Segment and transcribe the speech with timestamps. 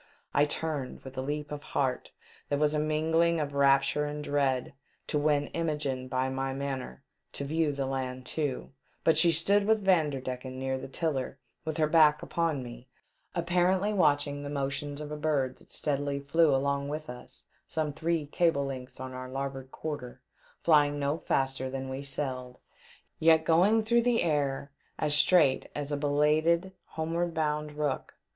[0.33, 2.09] I turned, with a leap of heart
[2.49, 4.73] that was a mingling of rapture and dread,
[5.05, 8.71] to win Imogene by my manner to view the land too,
[9.03, 12.87] but she stood with Vanderdecken near the tiller, with her back upon me,
[13.35, 18.25] apparently watching the motions of a bird that steadily flew along with us, some three
[18.25, 20.19] cables length on our larboard quarter,
[20.63, 22.57] flying no faster than we sailed,
[23.19, 25.91] yet going through the air as straight 452 THE DEATH SHIP.
[25.91, 28.15] as a belated homeward bound rook.